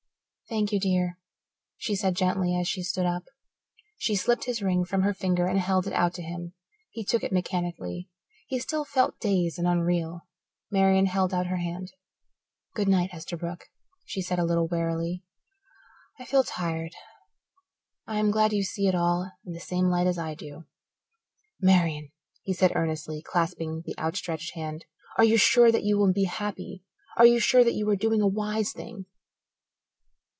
"Thank 0.49 0.73
you, 0.73 0.81
dear," 0.81 1.17
she 1.77 1.95
said 1.95 2.13
gently, 2.17 2.59
as 2.59 2.67
she 2.67 2.83
stood 2.83 3.05
up. 3.05 3.23
She 3.97 4.17
slipped 4.17 4.43
his 4.43 4.61
ring 4.61 4.83
from 4.83 5.01
her 5.01 5.13
finger 5.13 5.45
and 5.45 5.57
held 5.57 5.87
it 5.87 5.93
out 5.93 6.13
to 6.15 6.21
him. 6.21 6.51
He 6.89 7.05
took 7.05 7.23
it 7.23 7.31
mechanically. 7.31 8.09
He 8.47 8.59
still 8.59 8.83
felt 8.83 9.17
dazed 9.21 9.57
and 9.59 9.65
unreal. 9.65 10.27
Marian 10.69 11.05
held 11.05 11.33
out 11.33 11.47
her 11.47 11.55
hand. 11.55 11.93
"Good 12.75 12.89
night, 12.89 13.11
Esterbrook," 13.13 13.69
she 14.03 14.21
said, 14.21 14.39
a 14.39 14.43
little 14.43 14.67
wearily. 14.67 15.23
"I 16.19 16.25
feel 16.25 16.43
tired. 16.43 16.91
I 18.05 18.19
am 18.19 18.29
glad 18.29 18.51
you 18.51 18.63
see 18.65 18.87
it 18.87 18.95
all 18.95 19.31
in 19.45 19.53
the 19.53 19.61
same 19.61 19.85
light 19.87 20.05
as 20.05 20.17
I 20.17 20.35
do." 20.35 20.65
"Marian," 21.61 22.11
he 22.41 22.51
said 22.51 22.73
earnestly, 22.75 23.21
clasping 23.21 23.83
the 23.85 23.97
outstretched 23.97 24.55
hand, 24.55 24.83
"are 25.17 25.23
you 25.23 25.37
sure 25.37 25.71
that 25.71 25.85
you 25.85 25.97
will 25.97 26.11
be 26.11 26.25
happy 26.25 26.83
are 27.15 27.25
you 27.25 27.39
sure 27.39 27.63
that 27.63 27.73
you 27.73 27.87
are 27.89 27.95
doing 27.95 28.19
a 28.19 28.27
wise 28.27 28.73
thing?" 28.73 29.05